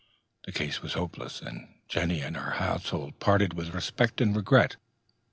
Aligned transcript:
The 0.45 0.51
case 0.51 0.81
was 0.81 0.93
hopeless, 0.93 1.43
and 1.43 1.67
Jenny 1.87 2.21
and 2.21 2.35
our 2.35 2.53
household 2.53 3.19
parted 3.19 3.53
with 3.53 3.75
respect 3.75 4.19
and 4.19 4.35
regret. 4.35 4.77